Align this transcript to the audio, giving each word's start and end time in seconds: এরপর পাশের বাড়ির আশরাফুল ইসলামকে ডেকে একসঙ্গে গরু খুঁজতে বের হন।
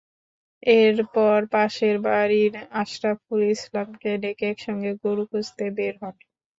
এরপর 0.77 1.37
পাশের 1.53 1.95
বাড়ির 2.05 2.53
আশরাফুল 2.81 3.41
ইসলামকে 3.51 4.11
ডেকে 4.21 4.45
একসঙ্গে 4.51 4.91
গরু 5.01 5.23
খুঁজতে 5.31 5.65
বের 5.77 5.93
হন। 6.01 6.15